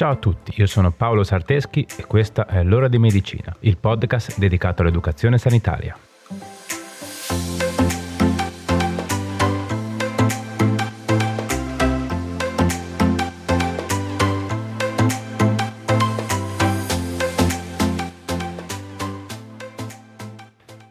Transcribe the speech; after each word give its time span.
Ciao 0.00 0.12
a 0.12 0.16
tutti, 0.16 0.54
io 0.56 0.64
sono 0.64 0.92
Paolo 0.92 1.22
Sarteschi 1.24 1.86
e 1.98 2.06
questa 2.06 2.46
è 2.46 2.62
L'ora 2.62 2.88
di 2.88 2.96
medicina, 2.96 3.54
il 3.60 3.76
podcast 3.76 4.38
dedicato 4.38 4.80
all'educazione 4.80 5.36
sanitaria. 5.36 5.94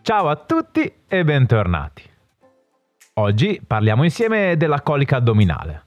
Ciao 0.03 0.29
a 0.29 0.35
tutti 0.35 0.93
e 1.07 1.23
bentornati. 1.23 2.03
Oggi 3.15 3.59
parliamo 3.65 4.03
insieme 4.03 4.55
della 4.55 4.81
colica 4.81 5.15
addominale. 5.15 5.83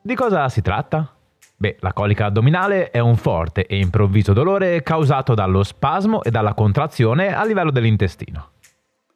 Di 0.00 0.14
cosa 0.14 0.48
si 0.48 0.62
tratta? 0.62 1.14
Beh, 1.60 1.76
la 1.80 1.92
colica 1.92 2.24
addominale 2.24 2.90
è 2.90 3.00
un 3.00 3.16
forte 3.16 3.66
e 3.66 3.76
improvviso 3.76 4.32
dolore 4.32 4.82
causato 4.82 5.34
dallo 5.34 5.62
spasmo 5.62 6.22
e 6.22 6.30
dalla 6.30 6.54
contrazione 6.54 7.34
a 7.34 7.44
livello 7.44 7.70
dell'intestino, 7.70 8.52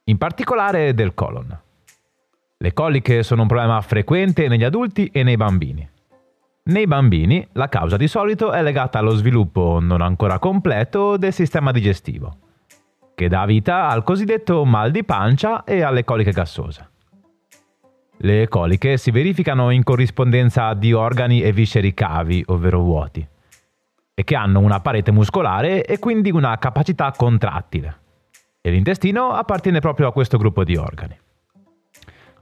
in 0.04 0.18
particolare 0.18 0.92
del 0.92 1.14
colon. 1.14 1.58
Le 2.58 2.72
coliche 2.74 3.22
sono 3.22 3.40
un 3.40 3.48
problema 3.48 3.80
frequente 3.80 4.46
negli 4.46 4.62
adulti 4.62 5.06
e 5.06 5.22
nei 5.22 5.38
bambini. 5.38 5.88
Nei 6.64 6.86
bambini 6.86 7.48
la 7.52 7.70
causa 7.70 7.96
di 7.96 8.08
solito 8.08 8.52
è 8.52 8.60
legata 8.60 8.98
allo 8.98 9.14
sviluppo 9.14 9.78
non 9.80 10.02
ancora 10.02 10.38
completo 10.38 11.16
del 11.16 11.32
sistema 11.32 11.72
digestivo, 11.72 12.36
che 13.14 13.26
dà 13.28 13.46
vita 13.46 13.88
al 13.88 14.02
cosiddetto 14.02 14.66
mal 14.66 14.90
di 14.90 15.02
pancia 15.02 15.64
e 15.64 15.80
alle 15.80 16.04
coliche 16.04 16.32
gassose. 16.32 16.90
Le 18.18 18.48
coliche 18.48 18.96
si 18.96 19.10
verificano 19.10 19.70
in 19.70 19.82
corrispondenza 19.82 20.72
di 20.74 20.92
organi 20.92 21.42
e 21.42 21.52
visceri 21.52 21.92
cavi, 21.92 22.42
ovvero 22.46 22.80
vuoti, 22.80 23.26
e 24.14 24.24
che 24.24 24.36
hanno 24.36 24.60
una 24.60 24.80
parete 24.80 25.10
muscolare 25.10 25.84
e 25.84 25.98
quindi 25.98 26.30
una 26.30 26.56
capacità 26.58 27.12
contrattile. 27.16 27.98
E 28.60 28.70
l'intestino 28.70 29.32
appartiene 29.32 29.80
proprio 29.80 30.08
a 30.08 30.12
questo 30.12 30.38
gruppo 30.38 30.64
di 30.64 30.76
organi. 30.76 31.18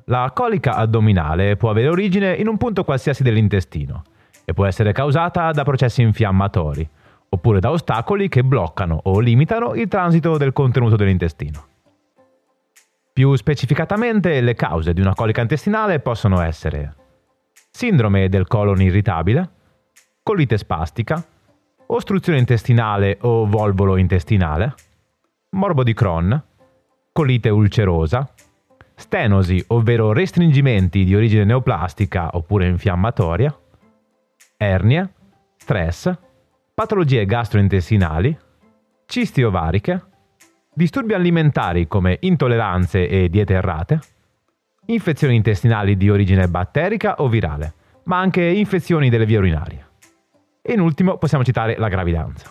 La 0.06 0.31
colica 0.34 0.75
addominale 0.77 1.56
può 1.56 1.70
avere 1.70 1.89
origine 1.89 2.34
in 2.34 2.48
un 2.48 2.59
punto 2.59 2.84
qualsiasi 2.84 3.23
dell'intestino 3.23 4.03
e 4.45 4.53
può 4.53 4.67
essere 4.67 4.92
causata 4.92 5.51
da 5.53 5.64
processi 5.64 6.03
infiammatori, 6.03 6.89
oppure 7.29 7.61
da 7.61 7.70
ostacoli 7.70 8.29
che 8.29 8.45
bloccano 8.45 9.01
o 9.05 9.19
limitano 9.20 9.75
il 9.75 9.89
transito 9.89 10.36
del 10.36 10.53
contenuto 10.53 10.97
dell'intestino. 10.97 11.70
Più 13.12 13.34
specificatamente, 13.34 14.41
le 14.41 14.55
cause 14.55 14.94
di 14.94 15.02
una 15.02 15.14
colica 15.14 15.42
intestinale 15.42 16.00
possono 16.00 16.41
essere 16.41 16.96
sindrome 17.70 18.30
del 18.30 18.46
colon 18.46 18.80
irritabile, 18.80 19.50
colite 20.22 20.56
spastica, 20.56 21.22
ostruzione 21.88 22.38
intestinale 22.38 23.18
o 23.20 23.44
volvolo 23.46 23.98
intestinale, 23.98 24.74
morbo 25.50 25.83
di 25.83 25.92
Crohn, 25.92 26.42
colite 27.12 27.50
ulcerosa, 27.50 28.33
stenosi, 28.94 29.62
ovvero 29.68 30.12
restringimenti 30.12 31.05
di 31.05 31.14
origine 31.14 31.44
neoplastica 31.44 32.30
oppure 32.33 32.66
infiammatoria, 32.66 33.55
ernie, 34.56 35.12
stress, 35.58 36.10
patologie 36.72 37.27
gastrointestinali, 37.27 38.38
cisti 39.05 39.42
ovariche, 39.42 40.11
disturbi 40.75 41.15
alimentari 41.15 41.87
come 41.87 42.19
intolleranze 42.20 43.09
e 43.09 43.28
diete 43.28 43.55
errate, 43.55 44.01
infezioni 44.87 45.37
intestinali 45.37 45.97
di 45.97 46.11
origine 46.11 46.48
batterica 46.48 47.17
o 47.17 47.29
virale, 47.29 47.75
ma 48.05 48.19
anche 48.19 48.42
infezioni 48.42 49.11
delle 49.11 49.27
vie 49.27 49.39
urinarie. 49.39 49.87
E 50.62 50.73
in 50.73 50.81
ultimo 50.81 51.19
possiamo 51.19 51.45
citare 51.45 51.77
la 51.77 51.89
gravidanza. 51.89 52.51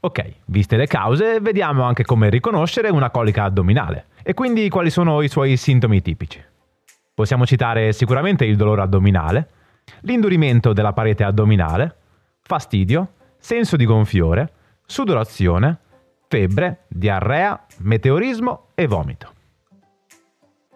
Ok, 0.00 0.32
viste 0.46 0.76
le 0.76 0.86
cause, 0.86 1.40
vediamo 1.40 1.84
anche 1.84 2.04
come 2.04 2.28
riconoscere 2.28 2.90
una 2.90 3.10
colica 3.10 3.44
addominale 3.44 4.06
e 4.22 4.34
quindi 4.34 4.68
quali 4.68 4.90
sono 4.90 5.22
i 5.22 5.28
suoi 5.28 5.56
sintomi 5.56 6.02
tipici. 6.02 6.42
Possiamo 7.14 7.46
citare 7.46 7.92
sicuramente 7.92 8.44
il 8.44 8.56
dolore 8.56 8.82
addominale, 8.82 9.48
l'indurimento 10.00 10.72
della 10.72 10.92
parete 10.92 11.24
addominale, 11.24 11.96
fastidio, 12.42 13.12
senso 13.38 13.76
di 13.76 13.86
gonfiore, 13.86 14.52
sudorazione, 14.84 15.78
febbre, 16.28 16.84
diarrea, 16.88 17.66
meteorismo 17.78 18.68
e 18.74 18.86
vomito. 18.86 19.32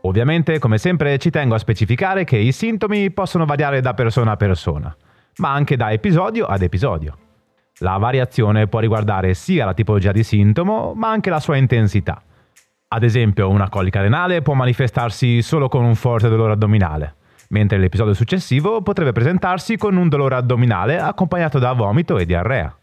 Ovviamente, 0.02 0.58
come 0.58 0.78
sempre, 0.78 1.18
ci 1.18 1.30
tengo 1.30 1.54
a 1.54 1.58
specificare 1.58 2.24
che 2.24 2.36
i 2.36 2.52
sintomi 2.52 3.10
possono 3.10 3.44
variare 3.44 3.80
da 3.80 3.94
persona 3.94 4.32
a 4.32 4.36
persona, 4.36 4.94
ma 5.38 5.52
anche 5.52 5.76
da 5.76 5.90
episodio 5.90 6.46
ad 6.46 6.62
episodio. 6.62 7.16
La 7.78 7.96
variazione 7.96 8.68
può 8.68 8.78
riguardare 8.78 9.34
sia 9.34 9.64
la 9.64 9.74
tipologia 9.74 10.12
di 10.12 10.22
sintomo, 10.22 10.94
ma 10.94 11.10
anche 11.10 11.30
la 11.30 11.40
sua 11.40 11.56
intensità. 11.56 12.22
Ad 12.88 13.02
esempio, 13.02 13.50
una 13.50 13.68
colica 13.68 14.00
renale 14.00 14.40
può 14.40 14.54
manifestarsi 14.54 15.42
solo 15.42 15.68
con 15.68 15.84
un 15.84 15.94
forte 15.94 16.28
dolore 16.28 16.52
addominale, 16.52 17.16
mentre 17.50 17.78
l'episodio 17.78 18.14
successivo 18.14 18.82
potrebbe 18.82 19.12
presentarsi 19.12 19.76
con 19.76 19.96
un 19.96 20.08
dolore 20.08 20.36
addominale 20.36 20.98
accompagnato 20.98 21.58
da 21.58 21.72
vomito 21.72 22.18
e 22.18 22.24
diarrea 22.24 22.77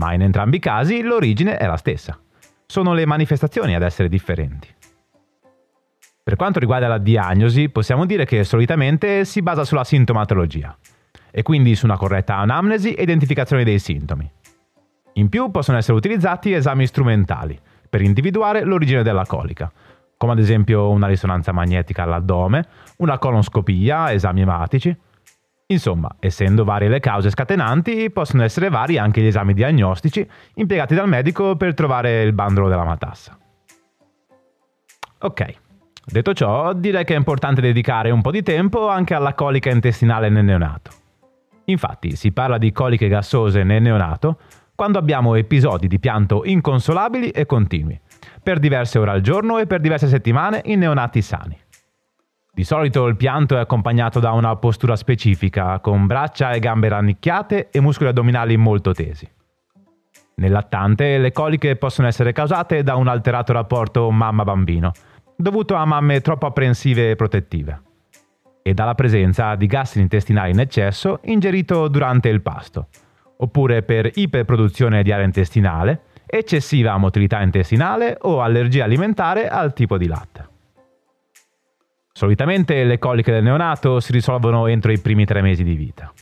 ma 0.00 0.14
in 0.14 0.22
entrambi 0.22 0.56
i 0.56 0.60
casi 0.60 1.02
l'origine 1.02 1.58
è 1.58 1.66
la 1.66 1.76
stessa. 1.76 2.18
Sono 2.64 2.94
le 2.94 3.04
manifestazioni 3.04 3.74
ad 3.74 3.82
essere 3.82 4.08
differenti. 4.08 4.66
Per 6.22 6.36
quanto 6.36 6.58
riguarda 6.58 6.88
la 6.88 6.96
diagnosi, 6.96 7.68
possiamo 7.68 8.06
dire 8.06 8.24
che 8.24 8.42
solitamente 8.42 9.26
si 9.26 9.42
basa 9.42 9.62
sulla 9.62 9.84
sintomatologia 9.84 10.74
e 11.30 11.42
quindi 11.42 11.74
su 11.74 11.84
una 11.84 11.98
corretta 11.98 12.36
anamnesi 12.36 12.94
e 12.94 13.02
identificazione 13.02 13.62
dei 13.62 13.78
sintomi. 13.78 14.30
In 15.14 15.28
più 15.28 15.50
possono 15.50 15.76
essere 15.76 15.98
utilizzati 15.98 16.54
esami 16.54 16.86
strumentali 16.86 17.58
per 17.90 18.00
individuare 18.00 18.64
l'origine 18.64 19.02
della 19.02 19.26
colica, 19.26 19.70
come 20.16 20.32
ad 20.32 20.38
esempio 20.38 20.88
una 20.88 21.08
risonanza 21.08 21.52
magnetica 21.52 22.04
all'addome, 22.04 22.66
una 22.98 23.18
colonscopia, 23.18 24.12
esami 24.12 24.40
ematici, 24.40 24.96
Insomma, 25.70 26.16
essendo 26.18 26.64
varie 26.64 26.88
le 26.88 26.98
cause 26.98 27.30
scatenanti, 27.30 28.10
possono 28.10 28.42
essere 28.42 28.68
vari 28.70 28.98
anche 28.98 29.20
gli 29.20 29.26
esami 29.26 29.54
diagnostici 29.54 30.28
impiegati 30.54 30.96
dal 30.96 31.08
medico 31.08 31.54
per 31.54 31.74
trovare 31.74 32.22
il 32.22 32.32
bandolo 32.32 32.68
della 32.68 32.84
matassa. 32.84 33.38
Ok, 35.20 35.54
detto 36.04 36.34
ciò, 36.34 36.72
direi 36.72 37.04
che 37.04 37.14
è 37.14 37.16
importante 37.16 37.60
dedicare 37.60 38.10
un 38.10 38.20
po' 38.20 38.32
di 38.32 38.42
tempo 38.42 38.88
anche 38.88 39.14
alla 39.14 39.34
colica 39.34 39.70
intestinale 39.70 40.28
nel 40.28 40.44
neonato. 40.44 40.90
Infatti, 41.66 42.16
si 42.16 42.32
parla 42.32 42.58
di 42.58 42.72
coliche 42.72 43.06
gassose 43.06 43.62
nel 43.62 43.82
neonato 43.82 44.38
quando 44.74 44.98
abbiamo 44.98 45.36
episodi 45.36 45.86
di 45.86 46.00
pianto 46.00 46.44
inconsolabili 46.44 47.28
e 47.30 47.46
continui, 47.46 48.00
per 48.42 48.58
diverse 48.58 48.98
ore 48.98 49.12
al 49.12 49.20
giorno 49.20 49.58
e 49.58 49.66
per 49.66 49.80
diverse 49.80 50.08
settimane 50.08 50.62
in 50.64 50.80
neonati 50.80 51.22
sani. 51.22 51.56
Di 52.60 52.66
solito 52.66 53.06
il 53.06 53.16
pianto 53.16 53.56
è 53.56 53.58
accompagnato 53.58 54.20
da 54.20 54.32
una 54.32 54.54
postura 54.56 54.94
specifica, 54.94 55.78
con 55.78 56.06
braccia 56.06 56.50
e 56.50 56.58
gambe 56.58 56.90
rannicchiate 56.90 57.70
e 57.70 57.80
muscoli 57.80 58.10
addominali 58.10 58.58
molto 58.58 58.92
tesi. 58.92 59.26
Nel 60.34 60.52
lattante 60.52 61.16
le 61.16 61.32
coliche 61.32 61.76
possono 61.76 62.06
essere 62.06 62.32
causate 62.32 62.82
da 62.82 62.96
un 62.96 63.08
alterato 63.08 63.54
rapporto 63.54 64.10
mamma-bambino, 64.10 64.92
dovuto 65.34 65.74
a 65.74 65.86
mamme 65.86 66.20
troppo 66.20 66.44
apprensive 66.44 67.08
e 67.08 67.16
protettive, 67.16 67.80
e 68.60 68.74
dalla 68.74 68.94
presenza 68.94 69.54
di 69.54 69.66
gas 69.66 69.94
intestinali 69.94 70.50
in 70.50 70.60
eccesso 70.60 71.20
ingerito 71.22 71.88
durante 71.88 72.28
il 72.28 72.42
pasto, 72.42 72.88
oppure 73.38 73.82
per 73.84 74.10
iperproduzione 74.12 75.02
di 75.02 75.10
aria 75.10 75.24
intestinale, 75.24 76.02
eccessiva 76.26 76.98
motilità 76.98 77.40
intestinale 77.40 78.18
o 78.20 78.42
allergia 78.42 78.84
alimentare 78.84 79.48
al 79.48 79.72
tipo 79.72 79.96
di 79.96 80.06
latte. 80.06 80.49
Solitamente 82.20 82.84
le 82.84 82.98
coliche 82.98 83.32
del 83.32 83.42
neonato 83.42 83.98
si 83.98 84.12
risolvono 84.12 84.66
entro 84.66 84.92
i 84.92 84.98
primi 84.98 85.24
tre 85.24 85.40
mesi 85.40 85.64
di 85.64 85.74
vita. 85.74 86.12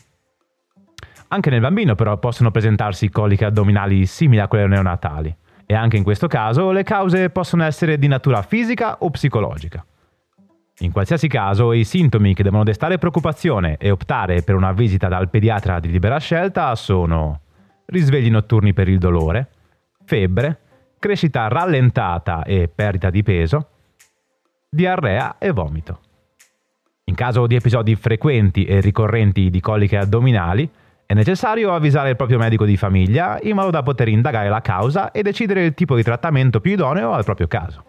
Anche 1.27 1.51
nel 1.51 1.61
bambino 1.61 1.97
però 1.97 2.17
possono 2.19 2.53
presentarsi 2.53 3.11
coliche 3.11 3.47
addominali 3.47 4.07
simili 4.07 4.41
a 4.41 4.47
quelle 4.47 4.69
neonatali 4.69 5.37
e 5.67 5.75
anche 5.75 5.97
in 5.97 6.05
questo 6.05 6.29
caso 6.29 6.71
le 6.71 6.85
cause 6.85 7.31
possono 7.31 7.65
essere 7.65 7.99
di 7.99 8.07
natura 8.07 8.43
fisica 8.43 8.99
o 9.01 9.11
psicologica. 9.11 9.85
In 10.83 10.93
qualsiasi 10.93 11.27
caso 11.27 11.73
i 11.73 11.83
sintomi 11.83 12.33
che 12.33 12.45
devono 12.45 12.63
destare 12.63 12.97
preoccupazione 12.99 13.77
e 13.77 13.91
optare 13.91 14.43
per 14.43 14.55
una 14.55 14.71
visita 14.71 15.09
dal 15.09 15.29
pediatra 15.29 15.81
di 15.81 15.91
libera 15.91 16.19
scelta 16.21 16.77
sono 16.77 17.41
risvegli 17.87 18.31
notturni 18.31 18.73
per 18.73 18.87
il 18.89 18.99
dolore, 18.99 19.49
febbre, 20.05 20.61
crescita 21.01 21.49
rallentata 21.49 22.45
e 22.45 22.71
perdita 22.73 23.11
di 23.11 23.25
peso, 23.25 23.71
diarrea 24.71 25.37
e 25.39 25.51
vomito. 25.51 26.01
In 27.05 27.15
caso 27.15 27.47
di 27.47 27.55
episodi 27.55 27.97
frequenti 27.97 28.67
e 28.67 28.81
ricorrenti 28.81 29.49
di 29.49 29.61
coliche 29.61 29.97
addominali, 29.97 30.69
è 31.07 31.15
necessario 31.15 31.73
avvisare 31.73 32.11
il 32.11 32.17
proprio 32.17 32.37
medico 32.37 32.67
di 32.67 32.77
famiglia 32.77 33.39
in 33.41 33.55
modo 33.55 33.71
da 33.71 33.83
poter 33.83 34.09
indagare 34.09 34.51
la 34.51 34.61
causa 34.61 35.11
e 35.11 35.23
decidere 35.23 35.65
il 35.65 35.73
tipo 35.73 35.97
di 35.97 36.03
trattamento 36.03 36.61
più 36.61 36.73
idoneo 36.73 37.13
al 37.13 37.25
proprio 37.25 37.47
caso. 37.47 37.83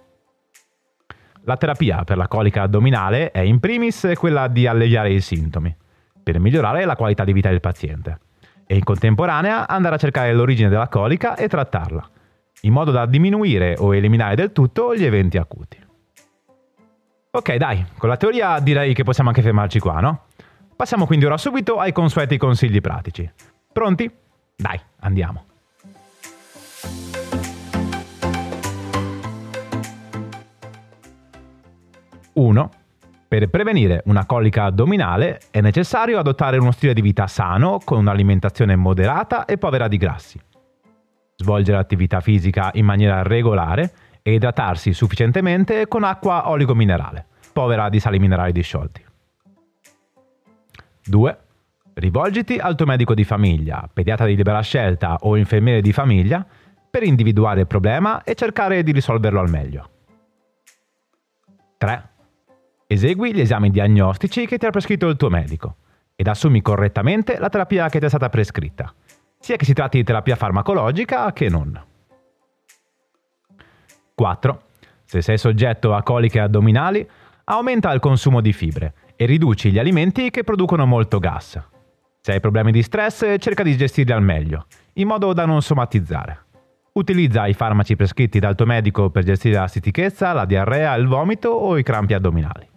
La 1.44 1.58
terapia 1.58 2.06
per 2.06 2.16
la 2.16 2.30
colica 2.30 2.62
addominale 2.62 3.32
è 3.32 3.42
in 3.42 3.60
primis 3.60 4.14
quella 4.16 4.48
di 4.48 4.68
alleviare 4.68 5.12
i 5.12 5.20
sintomi, 5.20 5.76
per 6.24 6.40
migliorare 6.40 6.86
la 6.86 6.96
qualità 6.96 7.26
di 7.26 7.34
vita 7.34 7.50
del 7.50 7.60
paziente, 7.60 8.20
e 8.66 8.76
in 8.76 8.84
contemporanea 8.86 9.68
andare 9.68 9.96
a 9.96 10.00
cercare 10.00 10.34
l'origine 10.34 10.70
della 10.70 10.88
colica 10.88 11.36
e 11.36 11.50
trattarla, 11.50 12.10
in 12.62 12.72
modo 12.72 12.92
da 12.92 13.06
diminuire 13.06 13.76
o 13.78 13.94
eliminare 13.94 14.36
del 14.36 14.54
tutto 14.54 14.96
gli 14.96 15.04
eventi 15.04 15.38
acuti. 15.38 15.88
Ok, 17.32 17.58
dai, 17.58 17.86
con 17.96 18.10
la 18.10 18.18
teoria 18.18 18.60
direi 18.60 18.96
che 18.96 19.04
possiamo 19.04 19.30
anche 19.30 19.44
fermarci 19.44 19.78
qua, 19.78 20.00
no? 20.00 20.24
Passiamo 20.76 21.06
quindi 21.06 21.26
ora 21.26 21.38
subito 21.38 21.78
ai 21.78 21.92
consueti 21.92 22.38
consigli 22.38 22.82
pratici. 22.82 23.32
Pronti? 23.72 24.12
Dai, 24.56 24.80
andiamo. 25.02 25.46
Uno. 32.34 32.72
Per 33.28 33.48
prevenire 33.50 34.02
una 34.06 34.26
colica 34.26 34.64
addominale 34.64 35.40
è 35.52 35.62
necessario 35.62 36.18
adottare 36.18 36.58
uno 36.58 36.72
stile 36.72 36.94
di 36.94 37.02
vita 37.02 37.28
sano 37.28 37.78
con 37.86 38.00
un'alimentazione 38.00 38.76
moderata 38.76 39.46
e 39.46 39.60
povera 39.60 39.88
di 39.88 39.98
grassi. 39.98 40.42
Svolgere 41.36 41.78
attività 41.78 42.22
fisica 42.22 42.72
in 42.74 42.86
maniera 42.86 43.22
regolare 43.22 43.92
e 44.30 44.36
idratarsi 44.36 44.94
sufficientemente 44.94 45.88
con 45.88 46.04
acqua 46.04 46.50
oligominerale, 46.50 47.26
povera 47.52 47.90
di 47.90 48.00
sali 48.00 48.20
minerali 48.20 48.52
disciolti. 48.52 49.04
2. 51.06 51.38
Rivolgiti 51.94 52.58
al 52.58 52.76
tuo 52.76 52.86
medico 52.86 53.14
di 53.14 53.24
famiglia, 53.24 53.90
pediatra 53.92 54.28
di 54.28 54.36
libera 54.36 54.62
scelta 54.62 55.18
o 55.22 55.36
infermiere 55.36 55.82
di 55.82 55.92
famiglia 55.92 56.46
per 56.90 57.04
individuare 57.04 57.62
il 57.62 57.68
problema 57.68 58.24
e 58.24 58.36
cercare 58.36 58.84
di 58.84 58.92
risolverlo 58.92 59.40
al 59.40 59.50
meglio. 59.50 59.90
3. 61.78 62.10
Esegui 62.88 63.34
gli 63.34 63.42
esami 63.42 63.72
diagnostici 63.72 64.46
che 64.46 64.58
ti 64.58 64.66
ha 64.66 64.70
prescritto 64.70 65.08
il 65.08 65.18
tuo 65.18 65.30
medico 65.30 65.78
ed 66.16 66.28
assumi 66.28 66.62
correttamente 66.62 67.40
la 67.40 67.50
terapia 67.50 67.90
che 67.90 68.00
ti 68.00 68.06
è 68.06 68.10
stata 68.10 68.30
prescritta, 68.30 68.94
sia 69.40 69.56
che 69.56 69.66
si 69.66 69.74
tratti 69.74 69.98
di 69.98 70.04
terapia 70.04 70.36
farmacologica 70.36 71.32
che 71.34 71.50
non. 71.50 71.88
4. 74.20 74.62
Se 75.06 75.22
sei 75.22 75.38
soggetto 75.38 75.94
a 75.94 76.04
coliche 76.04 76.42
addominali, 76.42 77.08
aumenta 77.46 77.94
il 77.94 78.02
consumo 78.02 78.42
di 78.42 78.52
fibre 78.52 78.94
e 79.16 79.26
riduci 79.26 79.72
gli 79.72 79.80
alimenti 79.80 80.30
che 80.30 80.44
producono 80.44 80.86
molto 80.86 81.20
gas. 81.20 81.58
Se 82.20 82.34
hai 82.34 82.42
problemi 82.42 82.74
di 82.74 82.84
stress, 82.84 83.36
cerca 83.40 83.64
di 83.64 83.78
gestirli 83.78 84.12
al 84.12 84.22
meglio, 84.22 84.66
in 84.96 85.08
modo 85.08 85.32
da 85.32 85.46
non 85.46 85.62
somatizzare. 85.62 86.48
Utilizza 86.92 87.48
i 87.48 87.54
farmaci 87.54 87.96
prescritti 87.96 88.40
dal 88.40 88.56
tuo 88.56 88.66
medico 88.66 89.10
per 89.10 89.24
gestire 89.24 89.58
la 89.58 89.68
stitichezza, 89.68 90.34
la 90.34 90.44
diarrea, 90.44 90.94
il 90.96 91.08
vomito 91.08 91.52
o 91.52 91.78
i 91.78 91.84
crampi 91.84 92.14
addominali. 92.14 92.68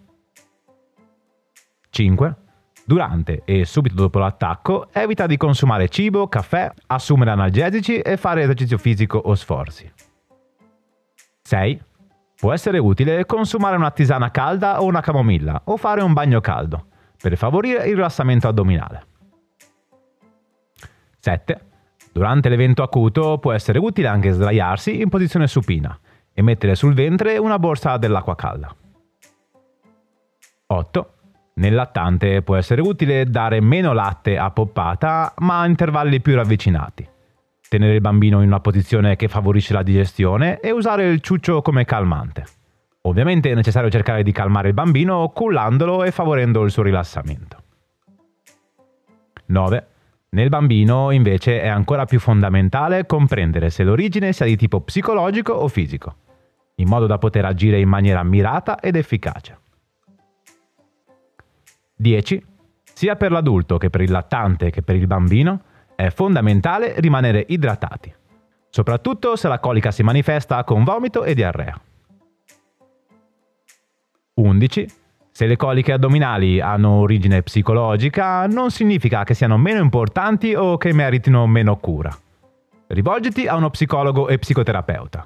5. 1.90 2.36
Durante 2.84 3.42
e 3.44 3.64
subito 3.64 3.96
dopo 3.96 4.20
l'attacco 4.20 4.86
evita 4.92 5.26
di 5.26 5.36
consumare 5.36 5.88
cibo, 5.88 6.28
caffè, 6.28 6.70
assumere 6.86 7.32
analgesici 7.32 7.98
e 7.98 8.16
fare 8.16 8.42
esercizio 8.42 8.78
fisico 8.78 9.18
o 9.18 9.34
sforzi. 9.34 9.90
6. 11.52 11.82
Può 12.36 12.54
essere 12.54 12.78
utile 12.78 13.26
consumare 13.26 13.76
una 13.76 13.90
tisana 13.90 14.30
calda 14.30 14.80
o 14.80 14.86
una 14.86 15.02
camomilla 15.02 15.60
o 15.64 15.76
fare 15.76 16.02
un 16.02 16.14
bagno 16.14 16.40
caldo 16.40 16.86
per 17.20 17.36
favorire 17.36 17.86
il 17.88 17.94
rilassamento 17.94 18.48
addominale. 18.48 19.06
7. 21.18 21.60
Durante 22.10 22.48
l'evento 22.48 22.82
acuto 22.82 23.36
può 23.38 23.52
essere 23.52 23.78
utile 23.78 24.08
anche 24.08 24.30
sdraiarsi 24.30 25.02
in 25.02 25.10
posizione 25.10 25.46
supina 25.46 25.96
e 26.32 26.40
mettere 26.40 26.74
sul 26.74 26.94
ventre 26.94 27.36
una 27.36 27.58
borsa 27.58 27.98
dell'acqua 27.98 28.34
calda. 28.34 28.74
8. 30.68 31.14
Nel 31.56 31.74
lattante 31.74 32.40
può 32.40 32.56
essere 32.56 32.80
utile 32.80 33.26
dare 33.26 33.60
meno 33.60 33.92
latte 33.92 34.38
a 34.38 34.50
poppata, 34.50 35.34
ma 35.40 35.60
a 35.60 35.66
intervalli 35.66 36.22
più 36.22 36.34
ravvicinati. 36.34 37.11
Tenere 37.72 37.94
il 37.94 38.02
bambino 38.02 38.42
in 38.42 38.48
una 38.48 38.60
posizione 38.60 39.16
che 39.16 39.28
favorisce 39.28 39.72
la 39.72 39.82
digestione 39.82 40.60
e 40.60 40.72
usare 40.72 41.08
il 41.08 41.22
ciuccio 41.22 41.62
come 41.62 41.86
calmante. 41.86 42.44
Ovviamente 43.04 43.50
è 43.50 43.54
necessario 43.54 43.88
cercare 43.88 44.22
di 44.22 44.30
calmare 44.30 44.68
il 44.68 44.74
bambino 44.74 45.30
cullandolo 45.30 46.04
e 46.04 46.10
favorendo 46.10 46.64
il 46.64 46.70
suo 46.70 46.82
rilassamento. 46.82 47.62
9. 49.46 49.86
Nel 50.28 50.50
bambino 50.50 51.12
invece 51.12 51.62
è 51.62 51.68
ancora 51.68 52.04
più 52.04 52.20
fondamentale 52.20 53.06
comprendere 53.06 53.70
se 53.70 53.84
l'origine 53.84 54.34
sia 54.34 54.44
di 54.44 54.56
tipo 54.56 54.82
psicologico 54.82 55.54
o 55.54 55.66
fisico, 55.66 56.16
in 56.74 56.88
modo 56.88 57.06
da 57.06 57.16
poter 57.16 57.46
agire 57.46 57.80
in 57.80 57.88
maniera 57.88 58.22
mirata 58.22 58.80
ed 58.80 58.96
efficace. 58.96 59.58
10. 61.96 62.44
Sia 62.82 63.16
per 63.16 63.30
l'adulto 63.32 63.78
che 63.78 63.88
per 63.88 64.02
il 64.02 64.10
lattante 64.10 64.68
che 64.68 64.82
per 64.82 64.96
il 64.96 65.06
bambino 65.06 65.62
è 66.02 66.10
fondamentale 66.10 66.94
rimanere 66.98 67.44
idratati, 67.48 68.12
soprattutto 68.68 69.36
se 69.36 69.46
la 69.46 69.60
colica 69.60 69.92
si 69.92 70.02
manifesta 70.02 70.64
con 70.64 70.82
vomito 70.82 71.22
e 71.22 71.32
diarrea. 71.34 71.80
11. 74.34 74.90
Se 75.30 75.46
le 75.46 75.56
coliche 75.56 75.92
addominali 75.92 76.60
hanno 76.60 76.90
origine 76.90 77.42
psicologica, 77.42 78.46
non 78.46 78.70
significa 78.70 79.22
che 79.22 79.34
siano 79.34 79.56
meno 79.56 79.80
importanti 79.80 80.54
o 80.54 80.76
che 80.76 80.92
meritino 80.92 81.46
meno 81.46 81.76
cura. 81.76 82.10
Rivolgiti 82.88 83.46
a 83.46 83.54
uno 83.54 83.70
psicologo 83.70 84.26
e 84.28 84.38
psicoterapeuta, 84.38 85.24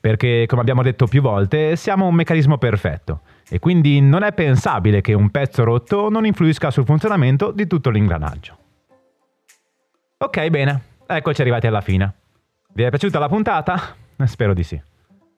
perché, 0.00 0.46
come 0.46 0.62
abbiamo 0.62 0.82
detto 0.82 1.06
più 1.06 1.20
volte, 1.20 1.76
siamo 1.76 2.06
un 2.06 2.14
meccanismo 2.14 2.56
perfetto 2.56 3.20
e 3.48 3.58
quindi 3.58 4.00
non 4.00 4.22
è 4.22 4.32
pensabile 4.32 5.02
che 5.02 5.12
un 5.12 5.30
pezzo 5.30 5.62
rotto 5.62 6.08
non 6.08 6.24
influisca 6.24 6.70
sul 6.70 6.86
funzionamento 6.86 7.52
di 7.52 7.66
tutto 7.66 7.90
l'ingranaggio. 7.90 8.64
Ok, 10.18 10.48
bene, 10.48 10.82
eccoci 11.06 11.42
arrivati 11.42 11.66
alla 11.66 11.82
fine. 11.82 12.14
Vi 12.72 12.82
è 12.82 12.88
piaciuta 12.88 13.18
la 13.18 13.28
puntata? 13.28 13.94
Spero 14.24 14.54
di 14.54 14.62
sì. 14.62 14.80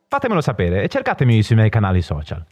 Fatemelo 0.06 0.40
sapere 0.40 0.84
e 0.84 0.88
cercatemi 0.88 1.42
sui 1.42 1.56
miei 1.56 1.68
canali 1.68 2.00
social. 2.00 2.46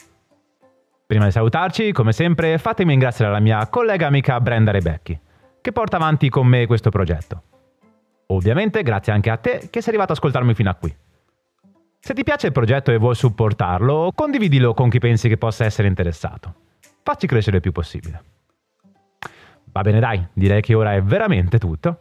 Prima 1.07 1.27
di 1.27 1.31
salutarci, 1.31 1.93
come 1.93 2.11
sempre, 2.11 2.59
fatemi 2.59 2.91
ringraziare 2.91 3.31
la 3.31 3.39
mia 3.39 3.65
collega 3.69 4.09
amica 4.09 4.41
Brenda 4.41 4.73
Rebecchi, 4.73 5.17
che 5.61 5.71
porta 5.71 5.99
avanti 5.99 6.29
con 6.29 6.49
me 6.49 6.67
questo 6.67 6.91
progetto. 6.91 7.43
Ovviamente 8.27 8.83
grazie 8.83 9.13
anche 9.13 9.31
a 9.31 9.37
te 9.37 9.69
che 9.71 9.81
sei 9.81 9.91
arrivato 9.91 10.11
ad 10.11 10.19
ascoltarmi 10.19 10.53
fino 10.53 10.71
a 10.71 10.75
qui. 10.75 10.93
Se 12.01 12.13
ti 12.13 12.25
piace 12.25 12.49
il 12.49 12.53
progetto 12.53 12.91
e 12.91 12.99
vuoi 12.99 13.15
supportarlo, 13.15 14.11
condividilo 14.13 14.75
con 14.75 14.91
chi 14.91 14.99
pensi 14.99 15.29
che 15.29 15.37
possa 15.37 15.65
essere 15.65 15.87
interessato. 15.87 16.55
Facci 17.05 17.29
crescere 17.29 17.59
il 17.59 17.63
più 17.63 17.71
possibile. 17.71 18.23
Va 19.67 19.83
bene 19.83 20.01
dai, 20.01 20.27
direi 20.33 20.61
che 20.61 20.75
ora 20.75 20.93
è 20.95 21.01
veramente 21.01 21.59
tutto. 21.59 22.01